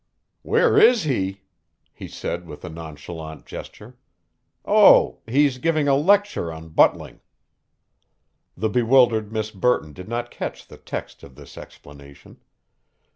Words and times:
"Where 0.41 0.79
is 0.79 1.03
he?" 1.03 1.41
he 1.93 2.07
said 2.07 2.47
with 2.47 2.65
a 2.65 2.69
nonchalant 2.69 3.45
gesture. 3.45 3.97
"Oh, 4.65 5.19
he's 5.27 5.59
giving 5.59 5.87
a 5.87 5.93
lecture 5.93 6.51
on 6.51 6.69
butling." 6.69 7.19
The 8.57 8.69
bewildered 8.69 9.31
Miss 9.31 9.51
Burton 9.51 9.93
did 9.93 10.09
not 10.09 10.31
catch 10.31 10.65
the 10.65 10.77
text 10.77 11.21
of 11.21 11.35
this 11.35 11.55
explanation. 11.55 12.39